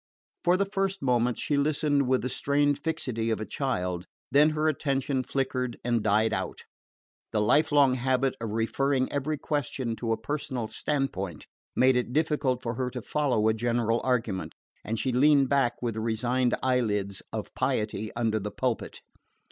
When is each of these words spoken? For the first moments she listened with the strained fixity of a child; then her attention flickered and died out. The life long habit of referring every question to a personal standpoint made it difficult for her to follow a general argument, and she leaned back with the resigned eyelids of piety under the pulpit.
For 0.43 0.57
the 0.57 0.65
first 0.65 1.03
moments 1.03 1.39
she 1.39 1.57
listened 1.57 2.07
with 2.07 2.23
the 2.23 2.29
strained 2.29 2.79
fixity 2.79 3.29
of 3.29 3.39
a 3.39 3.45
child; 3.45 4.07
then 4.31 4.49
her 4.49 4.67
attention 4.67 5.21
flickered 5.21 5.77
and 5.85 6.01
died 6.01 6.33
out. 6.33 6.63
The 7.31 7.39
life 7.39 7.71
long 7.71 7.93
habit 7.93 8.35
of 8.41 8.49
referring 8.49 9.13
every 9.13 9.37
question 9.37 9.95
to 9.97 10.11
a 10.11 10.17
personal 10.17 10.67
standpoint 10.67 11.45
made 11.75 11.95
it 11.95 12.13
difficult 12.13 12.63
for 12.63 12.73
her 12.73 12.89
to 12.89 13.01
follow 13.03 13.47
a 13.47 13.53
general 13.53 14.01
argument, 14.03 14.53
and 14.83 14.97
she 14.97 15.11
leaned 15.11 15.49
back 15.49 15.79
with 15.83 15.93
the 15.93 16.01
resigned 16.01 16.55
eyelids 16.63 17.21
of 17.31 17.53
piety 17.53 18.11
under 18.15 18.39
the 18.39 18.49
pulpit. 18.49 19.01